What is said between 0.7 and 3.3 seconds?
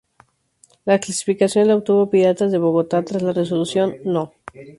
La clasificación la obtuvo Piratas de Bogotá tras